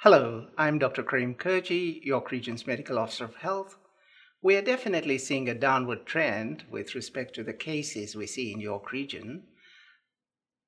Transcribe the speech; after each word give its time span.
Hello, 0.00 0.48
I'm 0.58 0.78
Dr. 0.78 1.02
Karim 1.02 1.34
Kurji, 1.36 2.04
York 2.04 2.30
Region's 2.30 2.66
Medical 2.66 2.98
Officer 2.98 3.24
of 3.24 3.36
Health. 3.36 3.78
We 4.42 4.54
are 4.54 4.62
definitely 4.62 5.16
seeing 5.16 5.48
a 5.48 5.54
downward 5.54 6.04
trend 6.04 6.64
with 6.70 6.94
respect 6.94 7.34
to 7.34 7.42
the 7.42 7.54
cases 7.54 8.14
we 8.14 8.26
see 8.26 8.52
in 8.52 8.60
York 8.60 8.92
Region. 8.92 9.44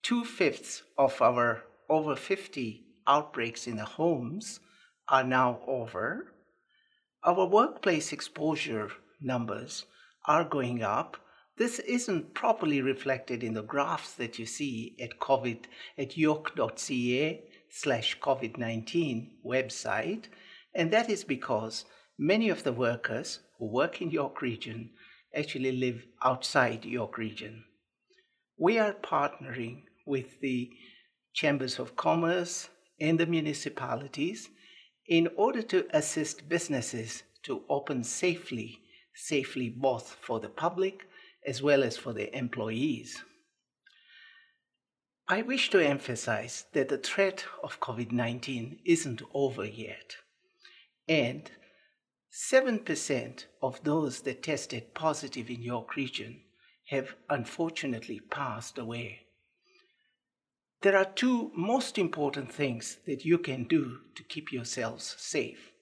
Two 0.02 0.24
fifths 0.24 0.82
of 0.96 1.20
our 1.20 1.64
over 1.90 2.16
50 2.16 2.86
outbreaks 3.06 3.66
in 3.66 3.76
the 3.76 3.84
homes 3.84 4.60
are 5.08 5.24
now 5.24 5.60
over. 5.66 6.32
Our 7.22 7.44
workplace 7.44 8.14
exposure 8.14 8.92
numbers 9.20 9.84
are 10.24 10.42
going 10.42 10.82
up. 10.82 11.18
This 11.58 11.80
isn't 11.80 12.32
properly 12.32 12.80
reflected 12.80 13.44
in 13.44 13.52
the 13.52 13.62
graphs 13.62 14.14
that 14.14 14.38
you 14.38 14.46
see 14.46 14.96
at 14.98 15.20
COVID 15.20 15.64
at 15.98 16.16
york.ca 16.16 17.42
slash 17.70 18.18
COVID-19 18.20 19.30
website. 19.44 20.24
And 20.74 20.90
that 20.92 21.10
is 21.10 21.24
because 21.24 21.84
many 22.18 22.48
of 22.48 22.62
the 22.62 22.72
workers 22.72 23.40
who 23.58 23.66
work 23.66 24.00
in 24.00 24.10
York 24.10 24.42
Region 24.42 24.90
actually 25.34 25.72
live 25.72 26.06
outside 26.24 26.84
York 26.84 27.18
Region. 27.18 27.64
We 28.58 28.78
are 28.78 28.92
partnering 28.92 29.82
with 30.06 30.40
the 30.40 30.70
chambers 31.34 31.78
of 31.78 31.96
commerce 31.96 32.68
and 33.00 33.18
the 33.20 33.26
municipalities 33.26 34.48
in 35.06 35.28
order 35.36 35.62
to 35.62 35.86
assist 35.90 36.48
businesses 36.48 37.22
to 37.44 37.62
open 37.68 38.02
safely, 38.02 38.80
safely 39.14 39.68
both 39.70 40.16
for 40.20 40.40
the 40.40 40.48
public 40.48 41.06
as 41.46 41.62
well 41.62 41.82
as 41.82 41.96
for 41.96 42.12
the 42.12 42.36
employees. 42.36 43.22
I 45.30 45.42
wish 45.42 45.68
to 45.70 45.86
emphasize 45.86 46.64
that 46.72 46.88
the 46.88 46.96
threat 46.96 47.44
of 47.62 47.80
COVID 47.80 48.12
19 48.12 48.78
isn't 48.86 49.20
over 49.34 49.66
yet. 49.66 50.16
And 51.06 51.50
7% 52.32 53.44
of 53.60 53.84
those 53.84 54.22
that 54.22 54.42
tested 54.42 54.94
positive 54.94 55.50
in 55.50 55.60
York 55.60 55.96
region 55.96 56.40
have 56.86 57.14
unfortunately 57.28 58.20
passed 58.30 58.78
away. 58.78 59.26
There 60.80 60.96
are 60.96 61.04
two 61.04 61.50
most 61.54 61.98
important 61.98 62.50
things 62.50 62.96
that 63.06 63.26
you 63.26 63.36
can 63.36 63.64
do 63.64 63.98
to 64.14 64.22
keep 64.22 64.50
yourselves 64.50 65.14
safe. 65.18 65.72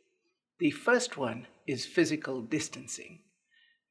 The 0.59 0.73
first 0.73 1.17
one 1.17 1.47
is 1.69 1.87
physical 1.87 2.43
distancing. 2.43 3.21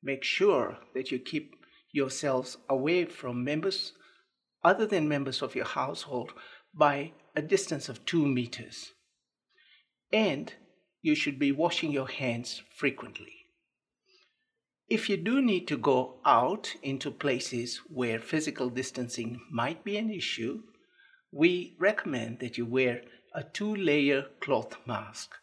Make 0.03 0.26
sure 0.26 0.80
that 0.94 1.11
you 1.11 1.20
keep 1.20 1.56
yourselves 1.94 2.58
away 2.67 3.06
from 3.06 3.45
members 3.45 3.94
other 4.66 4.88
than 4.88 5.08
members 5.08 5.44
of 5.44 5.53
your 5.55 5.66
household 5.66 6.33
by 6.73 7.13
a 7.35 7.41
distance 7.41 7.88
of 7.88 8.03
two 8.05 8.25
meters. 8.25 8.94
And 10.11 10.52
you 11.03 11.13
should 11.13 11.38
be 11.38 11.52
washing 11.52 11.91
your 11.91 12.08
hands 12.08 12.63
frequently. 12.75 13.33
If 14.89 15.08
you 15.08 15.17
do 15.17 15.39
need 15.41 15.67
to 15.67 15.77
go 15.77 16.16
out 16.25 16.73
into 16.81 17.11
places 17.11 17.80
where 17.88 18.19
physical 18.19 18.69
distancing 18.69 19.39
might 19.52 19.83
be 19.83 19.97
an 19.97 20.09
issue, 20.09 20.63
we 21.31 21.75
recommend 21.80 22.39
that 22.39 22.58
you 22.58 22.66
wear 22.66 23.03
a 23.36 23.43
two 23.43 23.75
layer 23.75 24.25
cloth 24.41 24.77
mask. 24.88 25.36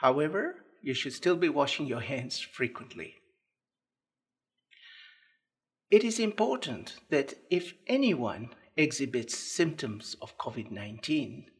However, 0.00 0.64
you 0.80 0.94
should 0.94 1.12
still 1.12 1.36
be 1.36 1.48
washing 1.50 1.86
your 1.86 2.00
hands 2.00 2.40
frequently. 2.40 3.16
It 5.92 6.04
is 6.04 6.18
important 6.18 6.94
that 7.10 7.34
if 7.50 7.74
anyone 7.86 8.54
exhibits 8.78 9.36
symptoms 9.36 10.16
of 10.22 10.38
COVID 10.38 10.70
19, 10.70 11.50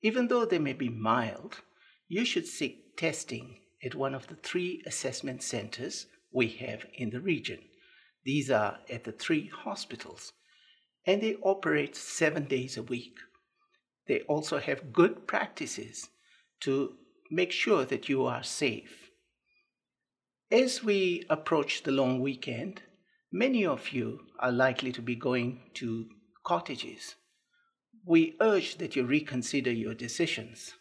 even 0.00 0.28
though 0.28 0.46
they 0.46 0.58
may 0.58 0.72
be 0.72 0.88
mild, 0.88 1.60
you 2.08 2.24
should 2.24 2.46
seek 2.46 2.96
testing 2.96 3.58
at 3.84 3.94
one 3.94 4.14
of 4.14 4.26
the 4.28 4.36
three 4.36 4.82
assessment 4.86 5.42
centers 5.42 6.06
we 6.32 6.48
have 6.48 6.86
in 6.94 7.10
the 7.10 7.20
region. 7.20 7.58
These 8.24 8.50
are 8.50 8.78
at 8.88 9.04
the 9.04 9.12
three 9.12 9.48
hospitals, 9.48 10.32
and 11.06 11.20
they 11.20 11.34
operate 11.42 11.94
seven 11.94 12.44
days 12.44 12.78
a 12.78 12.82
week. 12.82 13.18
They 14.06 14.22
also 14.22 14.60
have 14.60 14.94
good 14.94 15.26
practices 15.26 16.08
to 16.60 16.94
make 17.30 17.52
sure 17.52 17.84
that 17.84 18.08
you 18.08 18.24
are 18.24 18.42
safe. 18.42 19.10
As 20.50 20.82
we 20.82 21.26
approach 21.28 21.82
the 21.82 21.92
long 21.92 22.22
weekend, 22.22 22.80
Many 23.36 23.66
of 23.66 23.90
you 23.90 24.20
are 24.38 24.52
likely 24.52 24.92
to 24.92 25.02
be 25.02 25.16
going 25.16 25.58
to 25.74 26.06
cottages. 26.44 27.16
We 28.06 28.36
urge 28.40 28.76
that 28.76 28.94
you 28.94 29.04
reconsider 29.04 29.72
your 29.72 29.92
decisions. 29.92 30.74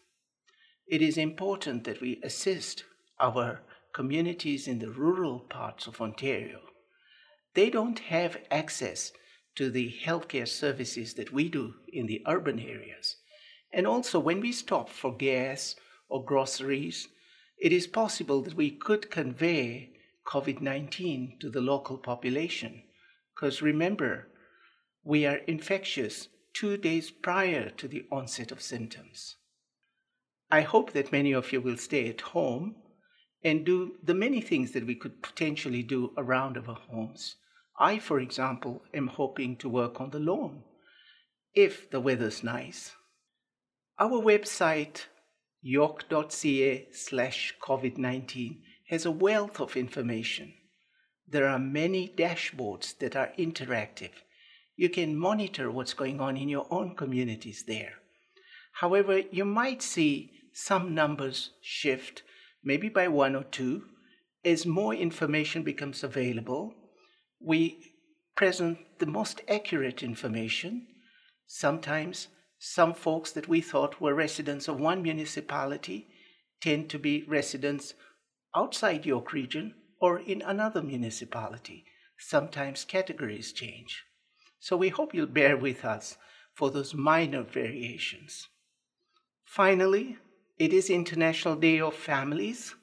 It 0.87 1.01
is 1.01 1.17
important 1.17 1.83
that 1.85 1.99
we 1.99 2.21
assist 2.23 2.83
our 3.19 3.61
communities 3.91 4.67
in 4.67 4.77
the 4.77 4.91
rural 4.91 5.39
parts 5.39 5.87
of 5.87 5.99
Ontario. 5.99 6.59
They 7.55 7.71
don't 7.71 7.97
have 7.97 8.37
access 8.51 9.11
to 9.55 9.71
the 9.71 9.91
healthcare 10.05 10.47
services 10.47 11.15
that 11.15 11.33
we 11.33 11.49
do 11.49 11.73
in 11.91 12.05
the 12.05 12.21
urban 12.27 12.59
areas. 12.59 13.15
And 13.71 13.87
also, 13.87 14.19
when 14.19 14.41
we 14.41 14.51
stop 14.51 14.89
for 14.89 15.17
gas 15.17 15.75
or 16.07 16.23
groceries, 16.23 17.07
it 17.59 17.73
is 17.73 17.87
possible 17.87 18.43
that 18.43 18.53
we 18.53 18.69
could 18.69 19.09
convey 19.09 19.89
COVID 20.25 20.61
19 20.61 21.38
to 21.39 21.50
the 21.50 21.61
local 21.61 21.97
population. 21.97 22.84
Because 23.35 23.61
remember, 23.61 24.28
we 25.03 25.25
are 25.25 25.38
infectious 25.47 26.29
two 26.53 26.78
days 26.78 27.11
prior 27.11 27.69
to 27.72 27.88
the 27.88 28.06
onset 28.11 28.51
of 28.51 28.62
symptoms. 28.62 29.35
I 30.51 30.62
hope 30.62 30.91
that 30.91 31.12
many 31.12 31.31
of 31.33 31.51
you 31.51 31.62
will 31.62 31.78
stay 31.78 32.07
at 32.09 32.22
home 32.22 32.75
and 33.44 33.66
do 33.66 33.95
the 34.03 34.13
many 34.13 34.39
things 34.39 34.72
that 34.72 34.85
we 34.85 34.95
could 34.95 35.22
potentially 35.22 35.83
do 35.83 36.13
around 36.17 36.57
our 36.57 36.75
homes. 36.75 37.35
I, 37.79 38.00
for 38.00 38.19
example, 38.19 38.83
am 38.94 39.07
hoping 39.07 39.57
to 39.57 39.69
work 39.69 40.00
on 40.00 40.12
the 40.12 40.19
lawn 40.19 40.63
if 41.53 41.89
the 41.89 42.00
weather's 42.00 42.44
nice. 42.44 42.95
Our 44.00 44.22
website, 44.22 45.06
york.ca 45.62 46.88
slash 46.91 47.56
COVID 47.62 47.97
19, 47.97 48.62
has 48.93 49.07
a 49.07 49.11
wealth 49.27 49.59
of 49.59 49.75
information. 49.75 50.53
There 51.27 51.47
are 51.47 51.57
many 51.57 52.13
dashboards 52.15 52.95
that 52.99 53.15
are 53.15 53.31
interactive. 53.39 54.11
You 54.75 54.87
can 54.87 55.17
monitor 55.17 55.71
what's 55.71 55.95
going 55.95 56.21
on 56.21 56.37
in 56.37 56.47
your 56.47 56.67
own 56.69 56.95
communities 56.95 57.63
there. 57.65 57.93
However, 58.73 59.17
you 59.31 59.45
might 59.45 59.81
see 59.81 60.29
some 60.53 60.93
numbers 60.93 61.49
shift, 61.59 62.21
maybe 62.63 62.87
by 62.87 63.07
one 63.07 63.35
or 63.35 63.45
two, 63.45 63.85
as 64.45 64.67
more 64.67 64.93
information 64.93 65.63
becomes 65.63 66.03
available. 66.03 66.75
We 67.41 67.93
present 68.35 68.77
the 68.99 69.07
most 69.07 69.41
accurate 69.47 70.03
information. 70.03 70.85
Sometimes 71.47 72.27
some 72.59 72.93
folks 72.93 73.31
that 73.31 73.47
we 73.47 73.59
thought 73.59 73.99
were 73.99 74.13
residents 74.13 74.67
of 74.67 74.79
one 74.79 75.01
municipality 75.01 76.09
tend 76.61 76.91
to 76.91 76.99
be 76.99 77.23
residents 77.27 77.95
outside 78.55 79.05
York 79.05 79.33
region 79.33 79.75
or 79.99 80.19
in 80.19 80.41
another 80.41 80.81
municipality. 80.81 81.85
Sometimes 82.17 82.85
categories 82.85 83.51
change. 83.51 84.03
So 84.59 84.77
we 84.77 84.89
hope 84.89 85.13
you'll 85.13 85.27
bear 85.27 85.57
with 85.57 85.83
us 85.83 86.17
for 86.53 86.69
those 86.69 86.93
minor 86.93 87.43
variations. 87.43 88.47
Finally, 89.45 90.17
it 90.57 90.73
is 90.73 90.89
International 90.89 91.55
Day 91.55 91.79
of 91.79 91.95
Families. 91.95 92.75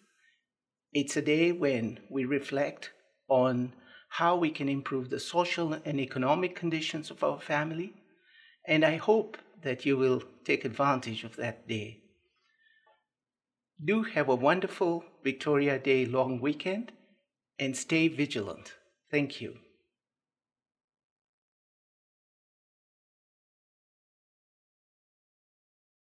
It's 0.93 1.17
a 1.17 1.23
day 1.23 1.53
when 1.53 2.01
we 2.11 2.25
reflect 2.25 2.91
on 3.29 3.73
how 4.09 4.37
we 4.37 4.51
can 4.51 4.69
improve 4.69 5.09
the 5.09 5.21
social 5.21 5.73
and 5.73 6.01
economic 6.01 6.57
conditions 6.57 7.11
of 7.11 7.23
our 7.23 7.41
family. 7.41 7.95
And 8.67 8.85
I 8.85 8.97
hope 8.97 9.39
that 9.63 9.87
you 9.87 9.97
will 9.97 10.23
take 10.45 10.65
advantage 10.65 11.23
of 11.23 11.37
that 11.37 11.69
day 11.69 12.01
do 13.85 14.03
have 14.03 14.29
a 14.29 14.35
wonderful 14.35 15.05
Victoria 15.25 15.79
Day 15.79 16.05
long 16.05 16.41
weekend 16.41 16.93
and 17.59 17.77
stay 17.77 18.09
vigilant. 18.09 18.75
Thank 19.11 19.41
you. 19.41 19.57